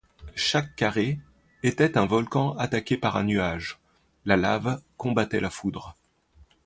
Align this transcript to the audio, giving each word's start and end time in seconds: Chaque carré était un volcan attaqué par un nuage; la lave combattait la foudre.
Chaque 0.33 0.75
carré 0.75 1.19
était 1.61 1.95
un 1.95 2.07
volcan 2.07 2.55
attaqué 2.57 2.97
par 2.97 3.17
un 3.17 3.23
nuage; 3.23 3.77
la 4.25 4.35
lave 4.35 4.81
combattait 4.97 5.39
la 5.39 5.51
foudre. 5.51 5.95